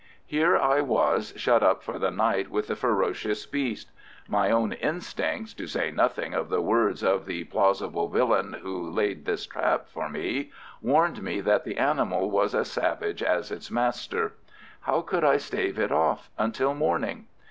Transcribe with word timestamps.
Here 0.25 0.57
I 0.57 0.81
was 0.81 1.31
shut 1.35 1.61
up 1.61 1.83
for 1.83 1.99
the 1.99 2.09
night 2.09 2.49
with 2.49 2.65
the 2.65 2.75
ferocious 2.75 3.45
beast. 3.45 3.91
My 4.27 4.49
own 4.49 4.73
instincts, 4.73 5.53
to 5.53 5.67
say 5.67 5.91
nothing 5.91 6.33
of 6.33 6.49
the 6.49 6.59
words 6.59 7.03
of 7.03 7.27
the 7.27 7.43
plausible 7.43 8.07
villain 8.07 8.53
who 8.63 8.89
laid 8.89 9.25
this 9.25 9.45
trap 9.45 9.87
for 9.87 10.09
me, 10.09 10.51
warned 10.81 11.21
me 11.21 11.39
that 11.41 11.65
the 11.65 11.77
animal 11.77 12.31
was 12.31 12.55
as 12.55 12.71
savage 12.71 13.21
as 13.21 13.51
its 13.51 13.69
master. 13.69 14.33
How 14.79 15.01
could 15.01 15.23
I 15.23 15.37
stave 15.37 15.77
it 15.77 15.91
off 15.91 16.31
until 16.35 16.73
morning? 16.73 17.27